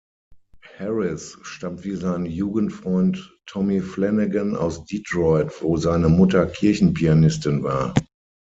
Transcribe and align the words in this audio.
Harris 0.79 1.37
stammt 1.43 1.83
wie 1.83 1.95
sein 1.95 2.25
Jugendfreund 2.25 3.37
Tommy 3.45 3.81
Flanagan 3.81 4.55
aus 4.55 4.83
Detroit, 4.85 5.61
wo 5.61 5.77
seine 5.77 6.09
Mutter 6.09 6.47
Kirchen-Pianistin 6.47 7.61
war. 7.61 7.93